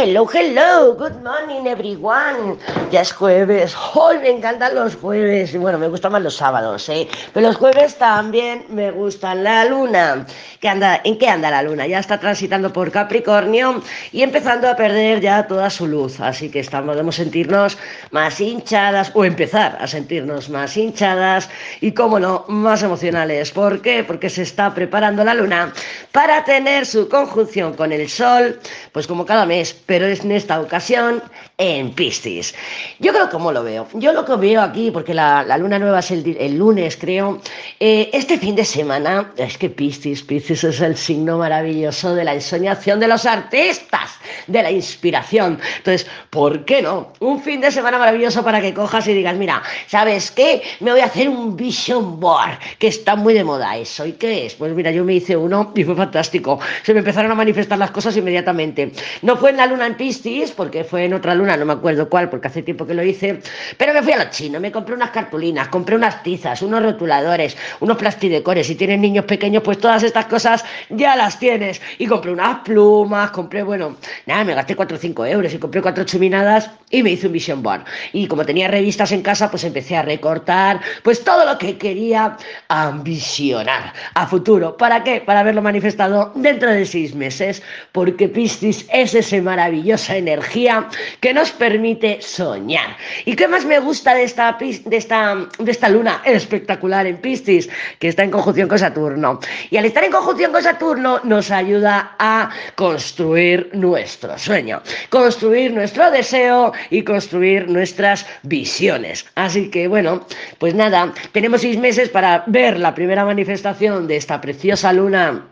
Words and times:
Hello, 0.00 0.24
hello, 0.32 0.94
good 0.94 1.24
morning 1.24 1.66
everyone. 1.66 2.56
Ya 2.92 3.00
es 3.00 3.12
jueves. 3.12 3.74
Hoy 3.94 4.18
me 4.18 4.30
encantan 4.30 4.76
los 4.76 4.94
jueves. 4.94 5.58
Bueno, 5.58 5.76
me 5.76 5.88
gustan 5.88 6.12
más 6.12 6.22
los 6.22 6.36
sábados, 6.36 6.88
¿eh? 6.88 7.08
Pero 7.34 7.48
los 7.48 7.56
jueves 7.56 7.98
también 7.98 8.64
me 8.68 8.92
gustan. 8.92 9.42
La 9.42 9.64
luna. 9.64 10.24
¿Qué 10.60 10.68
anda, 10.68 11.00
¿En 11.02 11.18
qué 11.18 11.28
anda 11.28 11.50
la 11.50 11.62
luna? 11.62 11.88
Ya 11.88 11.98
está 11.98 12.20
transitando 12.20 12.72
por 12.72 12.92
Capricornio 12.92 13.82
y 14.12 14.22
empezando 14.22 14.68
a 14.68 14.76
perder 14.76 15.20
ya 15.20 15.48
toda 15.48 15.68
su 15.68 15.88
luz. 15.88 16.20
Así 16.20 16.48
que 16.48 16.60
estamos, 16.60 16.94
podemos 16.94 17.16
sentirnos 17.16 17.76
más 18.12 18.40
hinchadas 18.40 19.10
o 19.14 19.24
empezar 19.24 19.78
a 19.80 19.88
sentirnos 19.88 20.48
más 20.48 20.76
hinchadas 20.76 21.50
y, 21.80 21.90
cómo 21.90 22.20
no, 22.20 22.44
más 22.46 22.84
emocionales. 22.84 23.50
¿Por 23.50 23.82
qué? 23.82 24.04
Porque 24.04 24.30
se 24.30 24.42
está 24.42 24.72
preparando 24.74 25.24
la 25.24 25.34
luna 25.34 25.72
para 26.12 26.44
tener 26.44 26.86
su 26.86 27.08
conjunción 27.08 27.74
con 27.74 27.92
el 27.92 28.08
sol, 28.08 28.60
pues 28.92 29.08
como 29.08 29.26
cada 29.26 29.44
mes 29.44 29.74
pero 29.88 30.06
es 30.06 30.22
en 30.22 30.32
esta 30.32 30.60
ocasión 30.60 31.22
en 31.56 31.94
Piscis. 31.94 32.54
Yo 32.98 33.10
creo 33.10 33.30
cómo 33.30 33.50
lo 33.52 33.64
veo. 33.64 33.88
Yo 33.94 34.12
lo 34.12 34.22
que 34.22 34.36
veo 34.36 34.60
aquí, 34.60 34.90
porque 34.90 35.14
la, 35.14 35.56
luna 35.56 35.78
nueva 35.78 36.00
es 36.00 36.10
el, 36.10 36.58
lunes, 36.58 36.98
creo, 36.98 37.40
eh, 37.80 38.10
este 38.12 38.36
fin 38.36 38.54
de 38.54 38.66
semana, 38.66 39.32
es 39.38 39.56
que 39.56 39.70
Piscis, 39.70 40.22
Piscis 40.22 40.62
es 40.62 40.82
el 40.82 40.94
signo 40.94 41.38
maravilloso 41.38 42.14
de 42.14 42.22
la 42.22 42.34
ensoñación 42.34 43.00
de 43.00 43.08
los 43.08 43.24
artistas, 43.24 44.10
de 44.46 44.62
la 44.62 44.70
inspiración. 44.70 45.58
Entonces, 45.78 46.06
¿por 46.28 46.66
qué 46.66 46.82
no? 46.82 47.14
Un 47.20 47.42
fin 47.42 47.62
de 47.62 47.70
semana 47.70 47.98
maravilloso 47.98 48.44
para 48.44 48.60
que 48.60 48.74
cojas 48.74 49.08
y 49.08 49.14
digas, 49.14 49.36
mira, 49.36 49.62
¿sabes 49.86 50.30
qué? 50.30 50.62
Me 50.80 50.90
voy 50.90 51.00
a 51.00 51.06
hacer 51.06 51.30
un 51.30 51.56
vision 51.56 52.20
board, 52.20 52.58
que 52.78 52.88
está 52.88 53.16
muy 53.16 53.32
de 53.32 53.42
moda 53.42 53.74
eso. 53.78 54.04
¿Y 54.04 54.12
qué 54.12 54.44
es? 54.44 54.54
Pues 54.54 54.74
mira, 54.74 54.90
yo 54.90 55.02
me 55.02 55.14
hice 55.14 55.34
uno 55.34 55.72
y 55.74 55.82
fue 55.82 55.96
fantástico. 55.96 56.60
Se 56.82 56.92
me 56.92 56.98
empezaron 56.98 57.32
a 57.32 57.34
manifestar 57.34 57.78
las 57.78 57.90
cosas 57.90 58.14
inmediatamente. 58.18 58.92
No 59.22 59.38
fue 59.38 59.48
en 59.48 59.56
la 59.56 59.66
luna 59.66 59.77
en 59.86 59.94
Piscis, 59.94 60.52
porque 60.52 60.84
fue 60.84 61.04
en 61.04 61.14
otra 61.14 61.34
luna, 61.34 61.56
no 61.56 61.64
me 61.64 61.72
acuerdo 61.72 62.08
cuál, 62.08 62.28
porque 62.28 62.48
hace 62.48 62.62
tiempo 62.62 62.86
que 62.86 62.94
lo 62.94 63.02
hice, 63.02 63.40
pero 63.76 63.92
me 63.92 64.02
fui 64.02 64.12
a 64.12 64.24
los 64.24 64.30
chinos, 64.30 64.60
me 64.60 64.72
compré 64.72 64.94
unas 64.94 65.10
cartulinas, 65.10 65.68
compré 65.68 65.96
unas 65.96 66.22
tizas, 66.22 66.62
unos 66.62 66.82
rotuladores, 66.82 67.56
unos 67.80 67.96
plastidecores, 67.96 68.66
si 68.66 68.74
tienes 68.74 68.98
niños 68.98 69.24
pequeños, 69.24 69.62
pues 69.62 69.78
todas 69.78 70.02
estas 70.02 70.26
cosas 70.26 70.64
ya 70.90 71.16
las 71.16 71.38
tienes, 71.38 71.80
y 71.98 72.06
compré 72.06 72.32
unas 72.32 72.60
plumas, 72.60 73.30
compré, 73.30 73.62
bueno, 73.62 73.96
nada, 74.26 74.44
me 74.44 74.54
gasté 74.54 74.76
4 74.76 74.96
o 74.96 75.00
5 75.00 75.26
euros 75.26 75.54
y 75.54 75.58
compré 75.58 75.82
cuatro 75.82 76.04
chuminadas 76.04 76.70
y 76.90 77.02
me 77.02 77.10
hice 77.10 77.26
un 77.26 77.32
vision 77.32 77.62
board, 77.62 77.84
y 78.12 78.26
como 78.26 78.44
tenía 78.44 78.68
revistas 78.68 79.12
en 79.12 79.22
casa, 79.22 79.50
pues 79.50 79.64
empecé 79.64 79.96
a 79.96 80.02
recortar, 80.02 80.80
pues 81.02 81.22
todo 81.22 81.44
lo 81.44 81.58
que 81.58 81.76
quería 81.78 82.36
ambicionar 82.68 83.92
a 84.14 84.26
futuro, 84.26 84.76
¿para 84.76 85.04
qué? 85.04 85.20
Para 85.20 85.42
verlo 85.42 85.62
manifestado 85.62 86.32
dentro 86.34 86.70
de 86.70 86.86
seis 86.86 87.14
meses, 87.14 87.62
porque 87.92 88.28
Piscis 88.28 88.86
es 88.92 89.14
ese 89.14 89.40
maravillosa 89.68 90.16
energía 90.16 90.88
que 91.20 91.34
nos 91.34 91.50
permite 91.50 92.22
soñar. 92.22 92.96
¿Y 93.26 93.36
qué 93.36 93.46
más 93.48 93.64
me 93.66 93.78
gusta 93.78 94.14
de 94.14 94.22
esta, 94.22 94.56
de 94.58 94.96
esta, 94.96 95.46
de 95.58 95.70
esta 95.70 95.88
luna 95.88 96.22
espectacular 96.24 97.06
en 97.06 97.18
Piscis? 97.18 97.68
Que 97.98 98.08
está 98.08 98.24
en 98.24 98.30
conjunción 98.30 98.68
con 98.68 98.78
Saturno. 98.78 99.40
Y 99.70 99.76
al 99.76 99.84
estar 99.84 100.04
en 100.04 100.12
conjunción 100.12 100.52
con 100.52 100.62
Saturno 100.62 101.20
nos 101.24 101.50
ayuda 101.50 102.16
a 102.18 102.50
construir 102.76 103.70
nuestro 103.74 104.38
sueño, 104.38 104.80
construir 105.10 105.72
nuestro 105.74 106.10
deseo 106.10 106.72
y 106.88 107.02
construir 107.02 107.68
nuestras 107.68 108.24
visiones. 108.42 109.26
Así 109.34 109.70
que 109.70 109.86
bueno, 109.86 110.26
pues 110.58 110.74
nada, 110.74 111.12
tenemos 111.32 111.60
seis 111.60 111.78
meses 111.78 112.08
para 112.08 112.44
ver 112.46 112.78
la 112.78 112.94
primera 112.94 113.24
manifestación 113.24 114.06
de 114.06 114.16
esta 114.16 114.40
preciosa 114.40 114.92
luna 114.94 115.46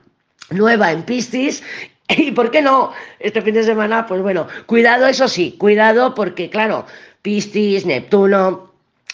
nueva 0.50 0.92
en 0.92 1.02
Piscis 1.02 1.62
¿Y 2.16 2.30
por 2.32 2.50
qué 2.50 2.62
no? 2.62 2.92
Este 3.18 3.42
fin 3.42 3.54
de 3.54 3.64
semana, 3.64 4.06
pues 4.06 4.22
bueno, 4.22 4.46
cuidado, 4.66 5.06
eso 5.06 5.28
sí, 5.28 5.56
cuidado 5.58 6.14
porque, 6.14 6.50
claro, 6.50 6.86
Piscis, 7.22 7.84
Neptuno, 7.86 8.65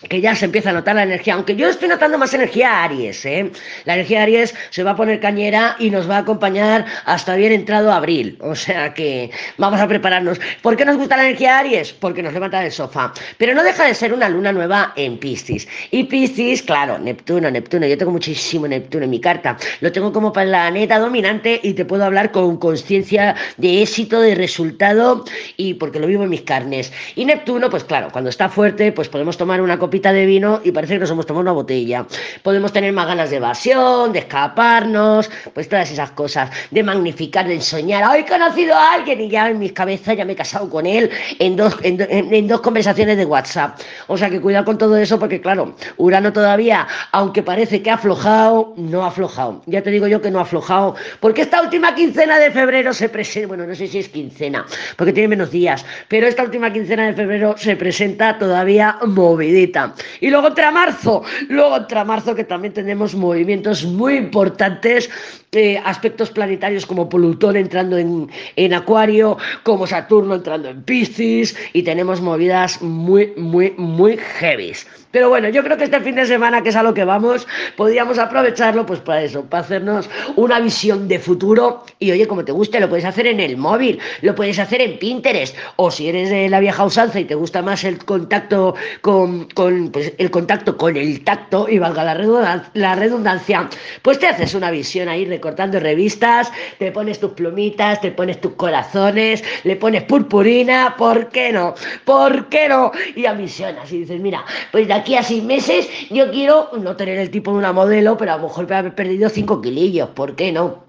que 0.09 0.21
ya 0.21 0.35
se 0.35 0.47
empieza 0.47 0.71
a 0.71 0.73
notar 0.73 0.97
la 0.97 1.05
energía, 1.05 1.35
aunque 1.35 1.57
yo 1.57 1.69
estoy 1.69 1.89
notando 1.89 2.19
más 2.19 2.35
energía 2.35 2.83
Aries, 2.85 3.25
¿eh? 3.25 3.51
La 3.85 3.95
energía 3.95 4.23
Aries 4.23 4.55
se 4.71 4.83
va 4.83 4.93
a 4.93 4.97
poner 4.97 5.21
cañera 5.21 5.77
y 5.79 5.91
nos 5.91 6.09
va 6.11 6.17
a 6.17 6.21
acompañar 6.21 6.85
hasta 7.05 7.37
bien 7.37 7.53
entrado 7.53 7.93
abril, 7.93 8.37
o 8.41 8.55
sea 8.55 8.93
que 8.95 9.31
vamos 9.59 9.81
a 9.81 9.87
prepararnos. 9.87 10.41
¿Por 10.61 10.77
qué 10.77 10.85
nos 10.85 10.97
gusta 10.97 11.17
la 11.17 11.25
energía 11.25 11.59
Aries? 11.59 11.93
Porque 11.93 12.23
nos 12.23 12.33
levanta 12.33 12.61
del 12.61 12.73
sofá, 12.73 13.13
pero 13.39 13.55
no 13.55 13.63
deja 13.63 13.87
de 13.87 13.95
ser 13.95 14.13
una 14.13 14.29
luna 14.29 14.53
nueva 14.53 14.93
en 14.97 15.19
Piscis. 15.19 15.69
Y 15.91 16.05
Piscis, 16.05 16.63
claro, 16.63 16.99
Neptuno, 16.99 17.51
Neptuno, 17.51 17.87
yo 17.87 17.97
tengo 17.97 18.13
muchísimo 18.13 18.67
Neptuno 18.67 19.05
en 19.05 19.11
mi 19.11 19.21
carta, 19.21 19.57
lo 19.81 19.93
tengo 19.93 20.13
como 20.13 20.33
planeta 20.33 20.99
dominante 20.99 21.61
y 21.63 21.75
te 21.75 21.85
puedo 21.85 22.05
hablar 22.05 22.33
con 22.33 22.57
conciencia 22.57 23.37
de 23.57 23.83
éxito, 23.83 24.21
de 24.21 24.35
resultado 24.35 25.25
y 25.57 25.75
porque 25.75 26.01
lo 26.01 26.07
vivo 26.07 26.25
en 26.25 26.31
mis 26.31 26.43
carnes. 26.43 26.93
Y 27.15 27.25
Neptuno, 27.25 27.71
pues 27.71 27.85
claro, 27.85 28.09
cuando 28.11 28.31
está 28.31 28.49
fuerte, 28.49 28.91
pues 28.93 29.09
podemos 29.09 29.37
tomar 29.37 29.61
una 29.61 29.79
copa 29.79 29.92
de 30.01 30.27
vino 30.27 30.61
y 30.65 30.73
parece 30.73 30.95
que 30.95 31.01
nos 31.01 31.11
hemos 31.11 31.27
tomado 31.27 31.43
una 31.43 31.53
botella. 31.53 32.07
Podemos 32.43 32.73
tener 32.73 32.93
más 32.93 33.07
ganas 33.07 33.31
de 33.31 33.37
evasión, 33.37 34.13
de 34.13 34.21
escaparnos, 34.21 35.31
pues 35.53 35.69
todas 35.69 35.91
esas 35.91 36.13
cosas, 36.13 36.51
de 36.71 36.83
magnificar, 36.83 37.47
de 37.47 37.55
ensoñar. 37.55 38.03
¡Ay, 38.05 38.23
he 38.23 38.27
conocido 38.27 38.75
a 38.75 38.95
alguien! 38.95 39.21
Y 39.21 39.29
ya 39.29 39.51
en 39.51 39.59
mis 39.59 39.73
cabezas 39.73 40.17
ya 40.17 40.25
me 40.25 40.33
he 40.33 40.37
casado 40.37 40.71
con 40.71 40.87
él 40.87 41.11
en 41.39 41.57
dos, 41.57 41.77
en, 41.83 42.49
dos 42.49 42.61
conversaciones 42.63 43.17
de 43.19 43.25
WhatsApp. 43.27 43.79
O 44.07 44.17
sea 44.17 44.31
que 44.31 44.41
cuidado 44.41 44.65
con 44.65 44.79
todo 44.79 44.97
eso 44.97 45.19
porque, 45.19 45.41
claro, 45.41 45.75
Urano 45.99 46.33
todavía, 46.33 46.87
aunque 47.13 47.43
parece 47.43 47.83
que 47.83 47.91
ha 47.91 47.95
aflojado, 47.95 48.73
no 48.77 49.05
ha 49.05 49.09
aflojado. 49.09 49.63
Ya 49.67 49.83
te 49.83 49.91
digo 49.91 50.07
yo 50.07 50.23
que 50.23 50.31
no 50.31 50.39
ha 50.39 50.43
aflojado, 50.43 50.95
porque 51.21 51.43
esta 51.43 51.61
última 51.61 51.95
quincena 51.95 52.39
de 52.39 52.51
febrero 52.51 52.95
se 52.95 53.09
presenta, 53.11 53.49
bueno, 53.49 53.67
no 53.67 53.75
sé 53.75 53.89
si 53.89 53.99
es 53.99 54.09
quincena, 54.09 54.65
porque 54.97 55.13
tiene 55.13 55.29
menos 55.29 55.51
días, 55.51 55.85
pero 56.09 56.27
esta 56.27 56.43
última 56.43 56.73
quincena 56.73 57.07
de 57.07 57.13
febrero 57.13 57.55
se 57.59 57.77
presenta 57.77 58.39
todavía 58.39 58.99
movidita. 59.07 59.82
Y 60.21 60.31
luego 60.31 60.49
entra 60.49 60.71
marzo, 60.71 61.23
luego 61.49 61.77
entra 61.77 62.05
marzo 62.05 62.35
que 62.35 62.45
también 62.45 62.75
tenemos 62.75 63.15
movimientos 63.15 63.85
muy 63.85 64.15
importantes, 64.17 65.11
eh, 65.53 65.81
aspectos 65.85 66.31
planetarios 66.31 66.87
como 66.87 67.09
Plutón 67.09 67.57
entrando 67.57 67.99
en, 67.99 68.31
en 68.57 68.75
Acuario, 68.75 69.37
como 69.63 69.87
Saturno 69.87 70.35
entrando 70.35 70.69
en 70.69 70.83
Piscis 70.83 71.57
y 71.73 71.83
tenemos 71.83 72.21
movidas 72.21 72.81
muy, 72.83 73.33
muy, 73.37 73.75
muy 73.77 74.17
heavies. 74.17 74.87
Pero 75.13 75.29
bueno, 75.29 75.49
yo 75.51 75.63
creo 75.63 75.77
que 75.77 75.85
este 75.85 76.01
fin 76.01 76.17
de 76.17 76.27
semana, 76.27 76.63
que 76.63 76.71
es 76.71 76.77
a 76.77 76.83
lo 76.83 76.95
que 76.95 77.05
vamos, 77.05 77.47
podríamos 77.77 78.19
aprovecharlo 78.19 78.87
pues 78.87 79.01
para 79.01 79.23
eso, 79.23 79.45
para 79.45 79.63
hacernos 79.63 80.09
una 80.37 80.59
visión 80.59 81.07
de 81.07 81.19
futuro. 81.19 81.85
Y 81.99 82.11
oye, 82.11 82.27
como 82.27 82.45
te 82.45 82.53
guste, 82.53 82.81
lo 82.81 82.89
puedes 82.89 83.05
hacer 83.05 83.27
en 83.27 83.39
el 83.39 83.57
móvil, 83.57 84.01
lo 84.23 84.35
puedes 84.35 84.59
hacer 84.59 84.81
en 84.81 84.99
Pinterest, 84.99 85.57
o 85.77 85.91
si 85.91 86.09
eres 86.09 86.31
de 86.31 86.49
la 86.49 86.61
vieja 86.61 86.85
usanza 86.85 87.21
y 87.21 87.25
te 87.25 87.35
gusta 87.35 87.61
más 87.61 87.85
el 87.85 88.05
contacto 88.05 88.75
con, 89.03 89.49
pues, 89.93 90.13
el 90.17 90.31
contacto 90.31 90.77
con 90.77 90.97
el 90.97 91.23
tacto, 91.25 91.69
y 91.69 91.79
valga 91.79 92.05
la 92.05 92.15
redundancia, 92.15 92.71
la 92.75 92.95
redundancia, 92.95 93.69
pues 94.01 94.19
te 94.19 94.27
haces 94.27 94.55
una 94.55 94.71
visión 94.71 95.09
ahí 95.09 95.27
recortando 95.27 95.79
revistas, 95.79 96.51
te 96.79 96.91
pones 96.91 97.21
tus 97.21 97.33
plumitas, 97.33 98.01
te 98.01 98.13
pones 98.13 98.41
tus 98.41 98.55
corazones, 98.55 99.45
le 99.65 99.77
pones 99.77 100.05
purpurina, 100.05 100.95
¿por 100.97 101.29
qué 101.29 101.53
no? 101.53 101.75
¿Por 102.05 102.49
qué 102.49 102.69
no? 102.69 102.93
Y 103.15 103.27
visionas 103.33 103.91
y 103.93 104.01
dices, 104.01 104.21
mira, 104.21 104.45
pues 104.71 104.89
de 104.89 104.95
aquí 105.03 105.17
a 105.17 105.23
seis 105.23 105.43
meses 105.43 105.89
yo 106.11 106.31
quiero 106.31 106.71
no 106.81 106.95
tener 106.97 107.19
el 107.19 107.31
tipo 107.31 107.51
de 107.51 107.59
una 107.59 107.73
modelo, 107.73 108.17
pero 108.17 108.33
a 108.33 108.37
lo 108.37 108.45
mejor 108.45 108.73
haber 108.73 108.95
perdido 108.95 109.29
cinco 109.29 109.61
kilillos, 109.61 110.11
¿por 110.11 110.37
qué 110.37 110.53
no? 110.53 110.85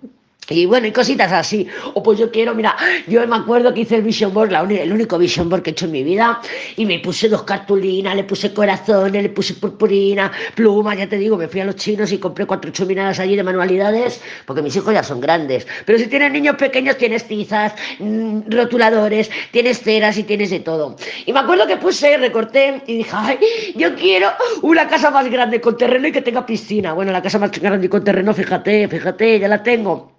Y 0.50 0.66
bueno, 0.66 0.88
y 0.88 0.92
cositas 0.92 1.32
así. 1.32 1.68
O 1.94 2.04
pues 2.04 2.20
yo 2.20 2.32
quiero, 2.32 2.54
mira, 2.54 2.76
yo 3.08 3.26
me 3.28 3.36
acuerdo 3.36 3.74
que 3.74 3.82
hice 3.82 3.96
el 3.96 4.04
Vision 4.04 4.34
Board, 4.34 4.54
el 4.72 4.92
único 4.92 5.18
Vision 5.18 5.50
Board 5.50 5.64
que 5.64 5.70
he 5.70 5.74
hecho 5.74 5.86
en 5.86 5.92
mi 5.92 6.04
vida, 6.04 6.42
y 6.76 6.86
me 6.86 7.00
puse 7.00 7.30
dos 7.30 7.44
cartulinas, 7.44 8.16
le 8.16 8.24
puse 8.24 8.54
corazones, 8.54 9.24
le 9.24 9.30
puse 9.30 9.54
purpurina, 9.56 10.32
plumas, 10.56 10.98
ya 10.98 11.08
te 11.08 11.18
digo, 11.18 11.38
me 11.38 11.48
fui 11.48 11.62
a 11.62 11.66
los 11.66 11.76
chinos 11.76 12.12
y 12.12 12.18
compré 12.18 12.46
cuatro 12.46 12.72
chuminadas 12.72 13.20
allí 13.20 13.36
de 13.36 13.44
manualidades, 13.44 14.22
porque 14.46 14.62
mis 14.62 14.76
hijos 14.76 14.94
ya 14.94 15.04
son 15.04 15.22
grandes. 15.22 15.68
Pero 15.86 15.98
si 15.98 16.08
tienes 16.08 16.32
niños 16.32 16.56
pequeños, 16.56 16.98
tienes 16.98 17.26
tizas, 17.26 17.74
mm, 18.00 18.42
rotuladores, 18.50 19.30
tienes 19.52 19.82
ceras 19.82 20.18
y 20.18 20.24
tienes 20.24 20.50
de 20.50 20.60
todo. 20.60 20.96
Y 21.26 21.34
me 21.34 21.40
acuerdo 21.40 21.68
que 21.68 21.78
puse, 21.78 22.18
recorté 22.18 22.82
y 22.88 22.98
dije, 22.98 23.12
ay, 23.14 23.40
yo 23.76 23.96
quiero 23.96 24.30
una 24.62 24.88
casa 24.88 25.10
más 25.12 25.30
grande 25.30 25.62
con 25.62 25.78
terreno 25.78 26.08
y 26.08 26.12
que 26.12 26.22
tenga 26.22 26.46
piscina. 26.46 26.94
Bueno, 26.94 27.12
la 27.12 27.22
casa 27.22 27.40
más 27.40 27.52
grande 27.52 27.90
con 27.90 28.04
terreno, 28.04 28.34
fíjate, 28.34 28.88
fíjate, 28.88 29.40
ya 29.40 29.48
la 29.48 29.64
tengo. 29.64 30.12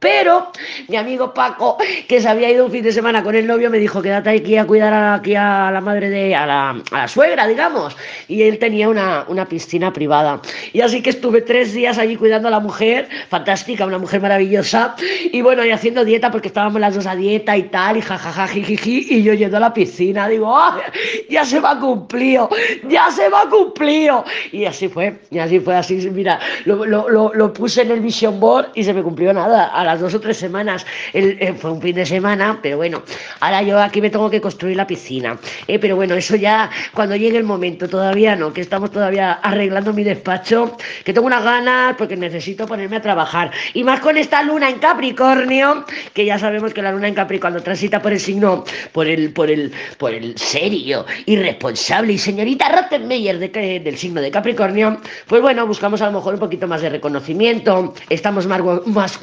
Mi 0.89 0.97
amigo 0.97 1.33
Paco, 1.35 1.79
que 2.09 2.21
se 2.21 2.29
había 2.29 2.51
ido 2.51 2.67
un 2.67 2.71
fin 2.71 2.83
de 2.83 2.93
semana 2.93 3.23
con 3.23 3.35
el 3.35 3.47
novio, 3.47 3.71
me 3.71 3.79
dijo, 3.79 4.03
quédate 4.03 4.31
aquí 4.31 4.57
a 4.57 4.67
cuidar 4.67 4.93
a, 4.93 5.15
aquí 5.15 5.35
a 5.35 5.71
la 5.71 5.81
madre 5.81 6.11
de, 6.11 6.35
a 6.35 6.47
la, 6.47 6.71
a 6.71 6.99
la 6.99 7.09
suegra, 7.09 7.47
digamos. 7.47 7.97
Y 8.29 8.43
él 8.43 8.59
tenía 8.59 8.89
una, 8.89 9.25
una, 9.29 9.47
piscina 9.47 9.93
privada. 9.93 10.41
Y 10.73 10.81
así 10.81 11.03
que 11.03 11.11
estuve 11.11 11.43
tres 11.43 11.73
días 11.73 11.99
allí 11.99 12.17
cuidando 12.17 12.49
a 12.49 12.51
la 12.51 12.61
mujer, 12.61 13.09
fantástica, 13.29 13.87
una 13.87 13.99
mujer 13.99 14.21
maravillosa. 14.21 14.95
Y 15.33 15.43
bueno, 15.43 15.65
y 15.65 15.71
haciendo 15.71 16.05
dieta 16.05 16.31
porque 16.31 16.49
estábamos 16.49 16.81
las 16.81 16.95
dos 16.95 17.07
a 17.07 17.15
dieta 17.15 17.57
y 17.57 17.65
tal, 17.65 17.97
y 17.97 18.01
jajaja, 18.01 18.49
jijiji, 18.49 19.07
y 19.11 19.23
yo 19.23 19.35
yendo 19.35 19.57
a 19.57 19.61
la 19.61 19.75
piscina, 19.75 20.29
digo, 20.29 20.57
¡ah! 20.57 20.81
ya 21.29 21.45
se 21.45 21.61
va 21.61 21.79
cumplido, 21.79 22.49
ya 22.89 23.11
se 23.11 23.29
va 23.29 23.49
cumplido. 23.51 24.25
Y 24.53 24.65
así 24.65 24.89
fue, 24.89 25.21
y 25.31 25.39
así 25.39 25.61
fue, 25.61 25.77
así, 25.77 25.97
mira, 26.11 26.41
lo, 26.65 26.85
lo, 26.85 27.09
lo, 27.09 27.33
lo 27.35 27.53
puse 27.53 27.83
en 27.83 27.91
el 27.91 28.01
vision 28.01 28.41
board 28.41 28.69
y 28.75 28.85
se 28.85 28.95
me 28.95 29.03
cumplió 29.03 29.33
nada. 29.33 29.67
A 29.67 29.85
las 29.85 30.01
dos 30.05 30.15
o 30.15 30.21
tres 30.21 30.37
semanas, 30.37 30.87
eh, 31.13 31.55
fue 31.59 31.73
un 31.73 31.81
fin 31.81 31.97
de 31.97 32.07
semana, 32.07 32.59
pero 32.63 32.77
bueno, 32.77 33.03
ahora 33.41 33.63
yo 33.63 33.81
aquí 33.81 34.01
me 34.01 34.11
tengo 34.11 34.31
que 34.31 34.41
construir 34.41 34.77
la 34.77 34.87
piscina. 34.87 35.39
Eh, 35.67 35.79
pero 35.79 35.97
bueno, 35.97 36.15
eso 36.15 36.37
ya 36.37 36.71
cuando 36.93 37.17
llegue 37.17 37.39
el 37.39 37.45
momento, 37.45 37.89
todavía 37.89 38.37
no, 38.37 38.53
que 38.53 38.61
estamos 38.61 38.91
todavía 38.91 39.33
arreglando 39.33 39.93
mi 39.93 40.05
despacho, 40.05 40.77
que 41.05 41.13
tengo 41.13 41.27
unas 41.27 41.43
ganas 41.43 41.97
porque 41.97 42.17
necesito 42.17 42.67
ponerme 42.67 42.97
a 42.97 43.03
trabajar. 43.03 43.51
Y 43.73 43.83
más 43.83 44.01
con 44.01 44.17
esta 44.17 44.43
luna 44.43 44.69
en 44.69 44.79
Capricornio, 44.79 45.85
que 46.13 46.25
ya 46.27 46.39
sabemos 46.39 46.75
que 46.75 46.83
la 46.83 46.93
luna 46.93 47.09
en 47.09 47.15
Capricornio 47.15 47.63
transita 47.63 48.03
por 48.03 48.13
el 48.13 48.21
signo, 48.21 48.65
por 48.93 49.07
el, 49.07 49.33
por 49.33 49.51
el, 49.51 49.73
por 49.99 50.13
el 50.13 50.37
serio, 50.37 51.07
irresponsable 51.25 52.13
y 52.13 52.19
señorita 52.19 52.69
Rottenmeier 52.69 53.39
de, 53.39 53.81
del 53.81 53.97
signo 53.97 54.21
de 54.21 54.31
Capricornio, 54.31 55.01
pues 55.27 55.41
bueno, 55.41 55.67
buscamos 55.67 56.03
a 56.03 56.07
lo 56.07 56.13
mejor 56.13 56.35
un 56.35 56.41
poquito 56.41 56.69
más 56.69 56.83
de 56.83 56.91
reconocimiento, 56.91 57.95
estamos 58.11 58.47
más, 58.47 58.61
más 58.87 59.19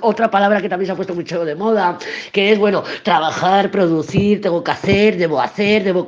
otra 0.00 0.30
palabra 0.30 0.60
que 0.60 0.68
también 0.68 0.86
se 0.86 0.92
ha 0.92 0.96
puesto 0.96 1.14
mucho 1.14 1.44
de 1.44 1.54
moda, 1.54 1.98
que 2.32 2.52
es, 2.52 2.58
bueno, 2.58 2.84
trabajar, 3.02 3.70
producir, 3.70 4.40
tengo 4.40 4.62
que 4.62 4.70
hacer, 4.70 5.16
debo 5.16 5.40
hacer, 5.40 5.84
debo... 5.84 6.06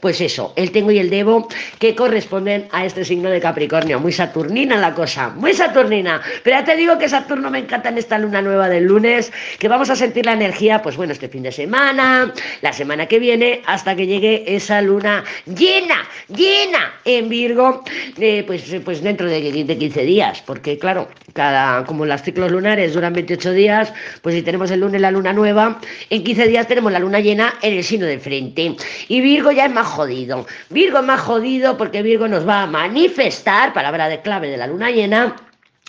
Pues 0.00 0.20
eso, 0.20 0.52
el 0.56 0.70
tengo 0.70 0.90
y 0.90 0.98
el 0.98 1.10
debo, 1.10 1.48
que 1.78 1.94
corresponden 1.94 2.68
a 2.72 2.84
este 2.84 3.04
signo 3.04 3.30
de 3.30 3.40
Capricornio, 3.40 4.00
muy 4.00 4.12
saturnina 4.12 4.76
la 4.76 4.94
cosa, 4.94 5.30
muy 5.30 5.54
saturnina, 5.54 6.20
pero 6.42 6.58
ya 6.58 6.64
te 6.64 6.76
digo 6.76 6.98
que 6.98 7.08
Saturno 7.08 7.50
me 7.50 7.58
encanta 7.60 7.88
en 7.88 7.98
esta 7.98 8.18
luna 8.18 8.42
nueva 8.42 8.68
del 8.68 8.84
lunes, 8.84 9.32
que 9.58 9.68
vamos 9.68 9.90
a 9.90 9.96
sentir 9.96 10.26
la 10.26 10.32
energía, 10.32 10.82
pues 10.82 10.96
bueno, 10.96 11.12
este 11.12 11.28
fin 11.28 11.42
de 11.42 11.52
semana, 11.52 12.32
la 12.62 12.72
semana 12.72 13.06
que 13.06 13.18
viene, 13.18 13.62
hasta 13.66 13.94
que 13.94 14.06
llegue 14.06 14.44
esa 14.46 14.80
luna 14.82 15.24
llena, 15.46 16.08
llena 16.28 16.92
en 17.04 17.28
Virgo, 17.28 17.82
eh, 18.18 18.44
pues, 18.46 18.64
pues 18.84 19.02
dentro 19.02 19.28
de, 19.28 19.64
de 19.64 19.78
15 19.78 20.02
días, 20.02 20.42
porque 20.46 20.78
claro, 20.78 21.08
cada, 21.32 21.84
como 21.84 22.06
los 22.06 22.22
ciclos 22.22 22.50
lunares 22.50 22.93
duran 22.94 23.12
28 23.12 23.52
días, 23.52 23.92
pues 24.22 24.34
si 24.34 24.42
tenemos 24.42 24.70
el 24.70 24.80
lunes 24.80 25.00
la 25.00 25.10
luna 25.10 25.32
nueva, 25.32 25.80
en 26.10 26.24
15 26.24 26.48
días 26.48 26.66
tenemos 26.66 26.92
la 26.92 26.98
luna 26.98 27.20
llena 27.20 27.54
en 27.62 27.74
el 27.74 27.84
signo 27.84 28.06
de 28.06 28.18
frente. 28.18 28.76
Y 29.08 29.20
Virgo 29.20 29.50
ya 29.52 29.66
es 29.66 29.72
más 29.72 29.86
jodido. 29.86 30.46
Virgo 30.70 30.98
es 30.98 31.04
más 31.04 31.20
jodido 31.20 31.76
porque 31.76 32.02
Virgo 32.02 32.28
nos 32.28 32.46
va 32.46 32.62
a 32.62 32.66
manifestar, 32.66 33.72
palabra 33.72 34.08
de 34.08 34.20
clave 34.20 34.48
de 34.48 34.56
la 34.56 34.66
luna 34.66 34.90
llena, 34.90 35.36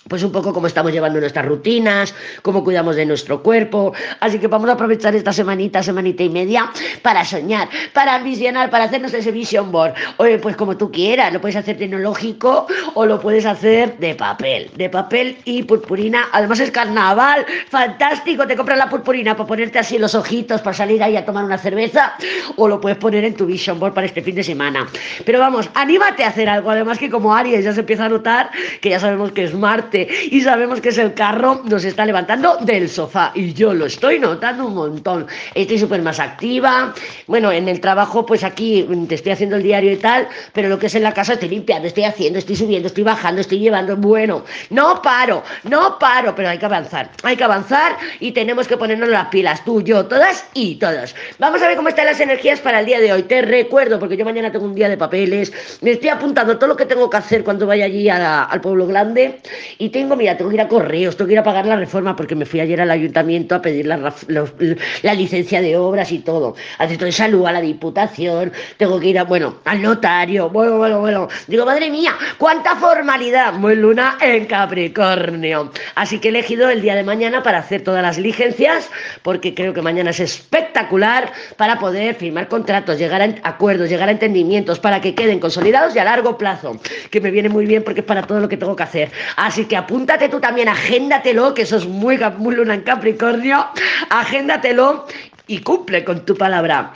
pues 0.08 0.22
un 0.22 0.32
poco 0.32 0.54
cómo 0.54 0.68
estamos 0.68 0.92
llevando 0.92 1.20
nuestras 1.20 1.46
rutinas, 1.48 2.14
cómo 2.44 2.64
cuidamos 2.64 2.96
de 2.96 3.08
nuestro 3.08 3.42
cuerpo. 3.42 3.92
Así 4.20 4.38
que 4.38 4.48
vamos 4.48 4.70
a 4.70 4.74
aprovechar 4.74 5.16
esta 5.16 5.34
semanita, 5.34 5.82
semanita 5.82 6.22
y 6.22 6.30
media 6.30 6.72
para 7.02 7.26
soñar, 7.26 7.70
para 7.92 8.20
visionar, 8.20 8.70
para 8.70 8.84
hacernos 8.84 9.12
ese 9.16 9.32
vision 9.32 9.72
board. 9.72 9.96
Oye, 10.18 10.38
pues 10.38 10.56
como 10.56 10.78
tú 10.78 10.92
quieras, 10.92 11.34
lo 11.34 11.42
puedes 11.42 11.56
hacer 11.56 11.78
tecnológico 11.78 12.68
o 12.94 13.06
lo 13.08 13.20
puedes 13.20 13.48
hacer 13.48 13.98
de 13.98 14.14
papel, 14.14 14.70
de 14.76 14.92
papel 14.92 15.38
y 15.44 15.64
purpurina. 15.64 16.26
Además 16.34 16.60
es 16.60 16.70
carnaval, 16.70 17.44
fantástico, 17.70 18.46
te 18.46 18.56
compras 18.56 18.78
la 18.78 18.88
purpurina 18.88 19.36
para 19.36 19.48
ponerte 19.48 19.80
así 19.80 19.98
los 19.98 20.14
ojitos, 20.14 20.62
para 20.62 20.76
salir 20.76 21.02
ahí 21.02 21.18
a 21.18 21.26
tomar 21.26 21.44
una 21.44 21.58
cerveza 21.58 22.14
o 22.58 22.68
lo 22.68 22.80
puedes 22.80 23.00
poner 23.00 23.24
en 23.24 23.34
tu 23.34 23.48
vision 23.48 23.80
board 23.80 23.96
para 23.96 24.06
este 24.06 24.22
fin 24.22 24.36
de 24.36 24.44
semana. 24.44 24.88
Pero 25.26 25.40
vamos, 25.40 25.68
anímate 25.74 26.24
a 26.24 26.28
hacer 26.28 26.48
algo, 26.48 26.70
además 26.70 27.00
que 27.00 27.10
como 27.10 27.34
Aries 27.34 27.66
ya 27.66 27.74
se 27.74 27.80
empieza 27.80 28.06
a 28.06 28.10
notar 28.10 28.52
que 28.82 28.90
ya 28.90 29.00
sabemos 29.00 29.32
que 29.32 29.46
es 29.46 29.56
Marte 29.56 29.95
y 30.04 30.42
sabemos 30.42 30.82
que 30.82 30.90
es 30.90 30.98
el 30.98 31.14
carro, 31.14 31.62
nos 31.66 31.84
está 31.86 32.06
levantando 32.06 32.58
del 32.58 32.90
sofá 32.90 33.32
y 33.34 33.54
yo 33.54 33.74
lo 33.74 33.86
estoy 33.86 34.20
notando 34.20 34.68
un 34.68 34.76
montón. 34.76 35.28
Estoy 35.54 35.80
súper 35.80 36.02
más 36.02 36.20
activa. 36.20 36.94
Bueno, 37.28 37.52
en 37.52 37.70
el 37.70 37.80
trabajo, 37.80 38.26
pues 38.26 38.44
aquí 38.44 38.88
te 39.08 39.16
estoy 39.16 39.32
haciendo 39.32 39.56
el 39.56 39.64
diario 39.64 39.92
y 39.92 39.98
tal, 39.98 40.28
pero 40.54 40.70
lo 40.70 40.80
que 40.80 40.88
es 40.88 40.96
en 40.96 41.04
la 41.04 41.14
casa 41.14 41.34
estoy 41.34 41.50
limpiando, 41.50 41.88
estoy 41.88 42.04
haciendo, 42.04 42.40
estoy 42.40 42.56
subiendo, 42.56 42.88
estoy 42.88 43.04
bajando, 43.04 43.42
estoy 43.42 43.60
llevando. 43.60 43.96
Bueno, 43.96 44.44
no 44.70 45.02
paro, 45.02 45.44
no 45.64 45.98
paro, 46.00 46.36
pero 46.36 46.50
hay 46.50 46.58
que 46.58 46.66
avanzar. 46.66 47.10
Hay 47.24 47.36
que 47.36 47.44
avanzar 47.44 47.98
y 48.20 48.32
tenemos 48.32 48.68
que 48.68 48.78
ponernos 48.78 49.10
las 49.10 49.28
pilas, 49.28 49.64
tú, 49.64 49.82
yo, 49.82 50.06
todas 50.06 50.46
y 50.54 50.76
todos. 50.76 51.16
Vamos 51.40 51.62
a 51.62 51.68
ver 51.68 51.78
cómo 51.78 51.90
están 51.90 52.06
las 52.06 52.20
energías 52.20 52.60
para 52.60 52.80
el 52.80 52.86
día 52.86 53.00
de 53.00 53.14
hoy. 53.14 53.24
Te 53.24 53.42
recuerdo, 53.42 54.00
porque 54.00 54.18
yo 54.18 54.26
mañana 54.26 54.52
tengo 54.52 54.66
un 54.66 54.76
día 54.76 54.90
de 54.90 54.98
papeles, 54.98 55.54
me 55.82 55.92
estoy 55.92 56.10
apuntando 56.10 56.58
todo 56.58 56.70
lo 56.70 56.76
que 56.76 56.86
tengo 56.86 57.10
que 57.10 57.18
hacer 57.18 57.44
cuando 57.44 57.66
vaya 57.68 57.86
allí 57.86 58.10
al 58.10 58.62
pueblo 58.62 58.88
grande 58.88 59.40
y 59.78 59.85
tengo, 59.90 60.16
mira, 60.16 60.38
tengo 60.38 60.50
que 60.50 60.56
ir 60.56 60.62
a 60.62 60.68
correos, 60.68 61.16
tengo 61.16 61.28
que 61.28 61.34
ir 61.34 61.40
a 61.40 61.44
pagar 61.44 61.66
la 61.66 61.76
reforma 61.76 62.16
porque 62.16 62.36
me 62.36 62.46
fui 62.46 62.60
ayer 62.60 62.80
al 62.82 62.92
ayuntamiento 62.92 63.56
a 63.56 63.62
pedir 63.62 63.86
la, 63.86 64.14
la, 64.28 65.14
licencia 65.14 65.62
de 65.62 65.78
obras 65.78 66.12
y 66.12 66.20
todo. 66.20 66.56
Hacer 66.78 66.98
todo 66.98 67.06
de 67.06 67.12
salud 67.12 67.46
a 67.46 67.52
la 67.52 67.62
diputación, 67.62 68.52
tengo 68.78 69.00
que 69.00 69.08
ir 69.08 69.20
a, 69.20 69.24
bueno, 69.24 69.58
al 69.66 69.82
notario, 69.82 70.50
bueno, 70.50 70.78
bueno, 70.78 71.00
bueno. 71.00 71.28
Digo, 71.48 71.66
madre 71.66 71.90
mía, 71.90 72.16
cuánta 72.38 72.76
formalidad. 72.76 73.54
Muy 73.54 73.76
luna 73.76 74.18
en 74.22 74.46
Capricornio. 74.46 75.72
Así 75.96 76.20
que 76.20 76.28
he 76.28 76.32
elegido 76.32 76.70
el 76.70 76.82
día 76.82 76.96
de 76.96 77.04
mañana 77.04 77.44
para 77.44 77.60
hacer 77.60 77.84
todas 77.84 78.02
las 78.02 78.18
diligencias 78.18 78.90
porque 79.22 79.54
creo 79.54 79.74
que 79.74 79.82
mañana 79.82 80.12
es 80.12 80.20
espectacular 80.20 81.32
para 81.58 81.80
poder 81.80 82.16
firmar 82.16 82.48
contratos, 82.48 82.98
llegar 82.98 83.22
a 83.22 83.36
acuerdos, 83.44 83.90
llegar 83.90 84.10
a 84.10 84.12
entendimientos 84.12 84.80
para 84.80 85.02
que 85.02 85.16
queden 85.16 85.40
consolidados 85.40 85.96
y 85.96 86.00
a 86.00 86.04
largo 86.04 86.38
plazo, 86.38 86.78
que 87.10 87.22
me 87.22 87.32
viene 87.32 87.50
muy 87.50 87.66
bien 87.66 87.84
porque 87.84 88.02
es 88.02 88.06
para 88.06 88.24
todo 88.24 88.40
lo 88.40 88.50
que 88.50 88.58
tengo 88.58 88.76
que 88.76 88.84
hacer. 88.84 89.12
Así 89.36 89.66
que 89.66 89.75
apúntate 89.76 90.30
tú 90.30 90.40
también, 90.40 90.70
agéndatelo, 90.70 91.54
que 91.54 91.64
eso 91.64 91.78
es 91.78 91.86
muy, 91.86 92.20
muy 92.38 92.56
luna 92.56 92.74
en 92.74 92.82
Capricornio, 92.82 93.68
agéndatelo 94.10 95.06
y 95.48 95.60
cumple 95.60 96.04
con 96.04 96.26
tu 96.26 96.36
palabra. 96.36 96.94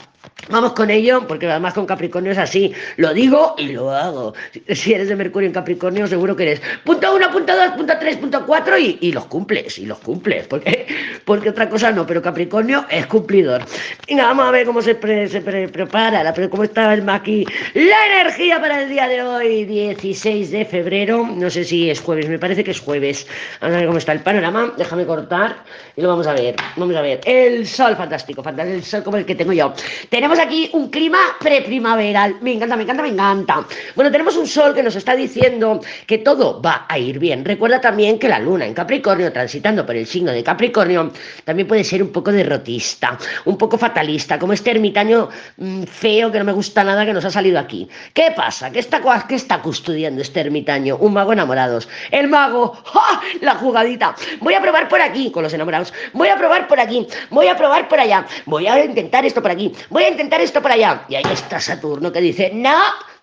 Vamos 0.48 0.72
con 0.72 0.90
ello, 0.90 1.26
porque 1.26 1.48
además 1.48 1.74
con 1.74 1.86
Capricornio 1.86 2.32
es 2.32 2.38
así. 2.38 2.72
Lo 2.96 3.12
digo 3.12 3.54
y 3.58 3.68
lo 3.68 3.90
hago. 3.90 4.34
Si 4.68 4.94
eres 4.94 5.08
de 5.08 5.16
Mercurio 5.16 5.46
en 5.46 5.52
Capricornio, 5.52 6.06
seguro 6.06 6.34
que 6.34 6.42
eres 6.44 6.62
punto 6.84 7.14
uno, 7.14 7.30
punto 7.30 7.54
dos, 7.54 7.70
punto 7.76 7.92
tres, 8.00 8.16
punto 8.16 8.44
cuatro 8.46 8.76
y, 8.78 9.12
los 9.12 9.26
cumples, 9.26 9.78
y 9.78 9.86
los 9.86 9.98
cumples. 9.98 10.46
Porque, 10.46 10.86
porque 11.24 11.50
otra 11.50 11.68
cosa 11.68 11.92
no, 11.92 12.06
pero 12.06 12.22
Capricornio 12.22 12.86
es 12.88 13.06
cumplidor. 13.06 13.62
Venga, 14.08 14.24
vamos 14.24 14.46
a 14.46 14.50
ver 14.50 14.66
cómo 14.66 14.82
se, 14.82 14.94
se 15.28 15.40
prepara, 15.40 16.24
la, 16.24 16.34
cómo 16.48 16.64
está 16.64 16.92
el 16.94 17.08
aquí. 17.08 17.44
La 17.74 18.06
energía 18.06 18.60
para 18.60 18.82
el 18.82 18.88
día 18.88 19.08
de 19.08 19.22
hoy, 19.22 19.64
16 19.64 20.50
de 20.50 20.64
febrero. 20.64 21.26
No 21.26 21.50
sé 21.50 21.64
si 21.64 21.90
es 21.90 22.00
jueves, 22.00 22.28
me 22.28 22.38
parece 22.38 22.64
que 22.64 22.70
es 22.70 22.80
jueves. 22.80 23.26
Vamos 23.60 23.76
a 23.76 23.78
ver 23.78 23.86
cómo 23.86 23.98
está 23.98 24.12
el 24.12 24.20
panorama. 24.20 24.72
Déjame 24.76 25.06
cortar 25.06 25.64
y 25.96 26.02
lo 26.02 26.08
vamos 26.08 26.26
a 26.26 26.32
ver. 26.32 26.56
Vamos 26.76 26.96
a 26.96 27.02
ver. 27.02 27.20
El 27.24 27.66
sol, 27.66 27.96
fantástico, 27.96 28.42
fantástico. 28.42 28.76
El 28.76 28.84
sol 28.84 29.02
como 29.02 29.16
el 29.16 29.26
que 29.26 29.34
tengo 29.34 29.52
yo. 29.52 29.72
Tenemos 30.08 30.29
aquí 30.38 30.70
un 30.72 30.88
clima 30.90 31.18
preprimaveral. 31.38 32.36
Me 32.40 32.52
encanta, 32.52 32.76
me 32.76 32.84
encanta, 32.84 33.02
me 33.02 33.08
encanta. 33.08 33.66
Bueno, 33.94 34.10
tenemos 34.10 34.36
un 34.36 34.46
sol 34.46 34.74
que 34.74 34.82
nos 34.82 34.96
está 34.96 35.16
diciendo 35.16 35.80
que 36.06 36.18
todo 36.18 36.60
va 36.60 36.86
a 36.88 36.98
ir 36.98 37.18
bien. 37.18 37.44
Recuerda 37.44 37.80
también 37.80 38.18
que 38.18 38.28
la 38.28 38.38
luna 38.38 38.66
en 38.66 38.74
Capricornio, 38.74 39.32
transitando 39.32 39.84
por 39.84 39.96
el 39.96 40.06
signo 40.06 40.32
de 40.32 40.42
Capricornio, 40.42 41.12
también 41.44 41.66
puede 41.66 41.84
ser 41.84 42.02
un 42.02 42.10
poco 42.10 42.32
derrotista, 42.32 43.18
un 43.44 43.56
poco 43.56 43.78
fatalista, 43.78 44.38
como 44.38 44.52
este 44.52 44.70
ermitaño 44.70 45.28
mm, 45.56 45.82
feo 45.84 46.30
que 46.30 46.38
no 46.38 46.44
me 46.44 46.52
gusta 46.52 46.84
nada 46.84 47.04
que 47.04 47.12
nos 47.12 47.24
ha 47.24 47.30
salido 47.30 47.58
aquí. 47.58 47.88
¿Qué 48.14 48.32
pasa? 48.36 48.70
¿Qué 48.70 48.78
está, 48.78 49.00
qué 49.28 49.34
está 49.34 49.60
custodiando 49.60 50.22
este 50.22 50.40
ermitaño? 50.40 50.96
Un 50.96 51.14
mago 51.14 51.32
enamorados. 51.32 51.88
El 52.10 52.28
mago, 52.28 52.76
¡ja! 52.84 53.20
la 53.40 53.54
jugadita. 53.54 54.14
Voy 54.40 54.54
a 54.54 54.60
probar 54.60 54.88
por 54.88 55.00
aquí 55.00 55.30
con 55.30 55.42
los 55.42 55.52
enamorados. 55.52 55.92
Voy 56.12 56.28
a 56.28 56.36
probar 56.36 56.68
por 56.68 56.80
aquí. 56.80 57.06
Voy 57.30 57.48
a 57.48 57.56
probar 57.56 57.88
por 57.88 58.00
allá. 58.00 58.26
Voy 58.46 58.66
a 58.66 58.84
intentar 58.84 59.24
esto 59.24 59.42
por 59.42 59.50
aquí. 59.50 59.72
Voy 59.88 60.04
a 60.04 60.09
intentar 60.10 60.40
esto 60.40 60.60
por 60.60 60.72
allá. 60.72 61.04
Y 61.08 61.14
ahí 61.14 61.24
está 61.32 61.60
Saturno 61.60 62.12
que 62.12 62.20
dice, 62.20 62.50
no, 62.52 62.78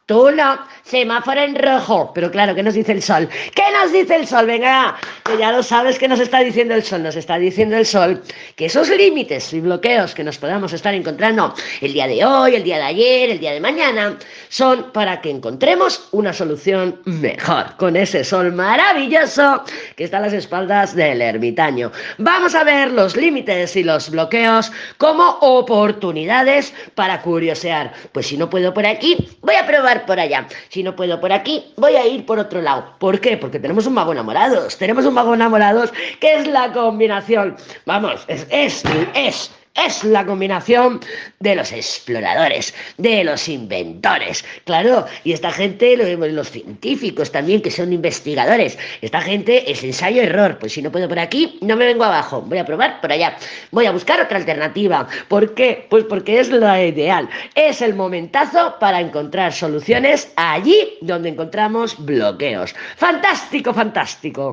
Tú 0.08 0.32
no, 0.32 0.58
semáforo 0.84 1.42
en 1.42 1.54
rojo. 1.54 2.14
Pero 2.16 2.32
claro, 2.32 2.56
¿qué 2.56 2.64
nos 2.64 2.76
dice 2.76 2.94
el 2.94 3.02
sol? 3.02 3.28
¿Qué 3.54 3.64
nos 3.74 3.92
dice 3.92 4.16
el 4.16 4.26
sol? 4.26 4.46
Venga, 4.46 4.96
que 5.26 5.38
ya 5.38 5.52
lo 5.52 5.62
sabes 5.62 6.00
que 6.00 6.08
nos 6.08 6.22
está 6.22 6.40
diciendo 6.40 6.76
el 6.76 6.84
sol. 6.84 7.04
Nos 7.04 7.18
está 7.18 7.38
diciendo 7.38 7.76
el 7.76 7.86
sol 7.86 8.24
que 8.56 8.68
esos 8.68 8.90
límites 8.90 9.52
y 9.52 9.60
bloqueos 9.60 10.16
que 10.16 10.24
nos 10.24 10.38
podamos 10.38 10.72
estar 10.72 10.94
encontrando 10.94 11.54
el 11.82 11.92
día 11.92 12.08
de 12.08 12.24
hoy, 12.24 12.56
el 12.56 12.64
día 12.64 12.78
de 12.78 12.84
ayer, 12.84 13.32
el 13.32 13.40
día 13.40 13.52
de 13.52 13.60
mañana, 13.60 14.18
son 14.48 14.94
para 14.94 15.20
que 15.20 15.30
encontremos 15.30 16.08
una 16.14 16.32
solución 16.32 17.02
mejor 17.04 17.76
con 17.76 17.98
ese 17.98 18.24
sol 18.24 18.54
maravilloso 18.54 19.64
que 19.98 20.06
está 20.06 20.20
a 20.20 20.22
las 20.22 20.32
espaldas 20.32 20.96
del 20.96 21.22
ermitaño. 21.22 21.92
Vamos 22.18 22.56
a 22.56 22.64
ver 22.64 22.92
los 22.92 23.18
límites 23.18 23.76
y 23.76 23.84
los 23.84 24.10
bloqueos 24.10 24.72
como 24.98 25.38
oportunidades 25.42 26.74
para 26.96 27.22
curiosear. 27.22 27.92
Pues 28.14 28.28
si 28.28 28.38
no 28.38 28.50
puedo 28.50 28.74
por 28.74 28.86
aquí, 28.86 29.37
voy 29.48 29.56
a 29.56 29.66
probar 29.66 30.06
por 30.06 30.20
allá. 30.20 30.46
Si 30.68 30.84
no 30.84 30.96
puedo 30.96 31.20
por 31.22 31.32
aquí, 31.32 31.74
voy 31.78 31.96
a 31.96 32.06
ir 32.06 32.26
por 32.26 32.38
otro 32.38 32.62
lado. 32.62 32.94
¿Por 33.00 33.22
qué? 33.22 33.38
Porque 33.38 33.60
tenemos 33.60 33.88
un 33.88 33.94
mago 33.94 34.12
enamorados. 34.12 34.78
Tenemos 34.78 35.06
un 35.06 35.14
mago 35.14 35.34
enamorados 35.34 35.94
que 36.20 36.36
es 36.36 36.48
la 36.48 36.74
combinación. 36.74 37.56
Vamos, 37.86 38.26
es, 38.28 38.46
es, 38.50 38.84
es 39.16 39.52
es 39.78 40.04
la 40.04 40.26
combinación 40.26 41.00
de 41.40 41.56
los 41.56 41.72
exploradores, 41.72 42.74
de 42.98 43.24
los 43.24 43.48
inventores, 43.48 44.44
claro, 44.66 45.06
y 45.24 45.34
esta 45.34 45.52
gente, 45.52 45.96
los 45.98 46.52
científicos 46.52 47.32
también, 47.32 47.62
que 47.62 47.72
son 47.72 47.94
investigadores, 47.94 48.78
esta 49.02 49.22
gente 49.22 49.70
es 49.72 49.84
ensayo-error, 49.84 50.58
pues 50.60 50.74
si 50.74 50.82
no 50.82 50.92
puedo 50.92 51.08
por 51.08 51.20
aquí, 51.20 51.58
no 51.62 51.76
me 51.76 51.86
vengo 51.86 52.04
abajo, 52.04 52.42
voy 52.42 52.58
a 52.58 52.66
probar 52.66 53.02
por 53.02 53.12
allá, 53.12 53.38
voy 53.72 53.86
a 53.86 53.92
buscar 53.92 54.22
otra 54.22 54.38
alternativa, 54.38 55.08
¿por 55.28 55.54
qué? 55.54 55.86
Pues 55.90 56.06
porque 56.06 56.40
es 56.40 56.50
la 56.50 56.84
ideal, 56.84 57.30
es 57.56 57.82
el 57.82 57.94
momentazo 57.96 58.76
para 58.80 59.00
encontrar 59.00 59.54
soluciones 59.54 60.32
allí 60.36 60.98
donde 61.02 61.30
encontramos 61.30 61.96
bloqueos. 62.04 62.74
Fantástico, 62.96 63.74
fantástico. 63.74 64.46